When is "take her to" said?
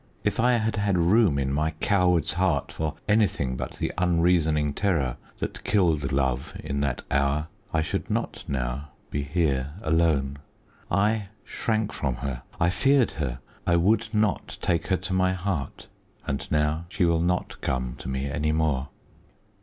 14.59-15.13